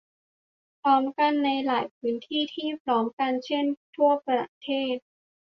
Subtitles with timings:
[0.81, 2.41] พร้อมกันในหลายพื้นที่
[2.83, 3.65] พร้อมกัน เช่น
[3.95, 4.95] ทั่วประเทศ